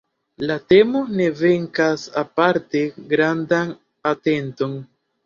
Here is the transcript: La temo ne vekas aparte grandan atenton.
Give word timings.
La 0.51 0.53
temo 0.71 1.01
ne 1.19 1.27
vekas 1.41 2.05
aparte 2.21 2.81
grandan 3.13 3.75
atenton. 4.15 4.75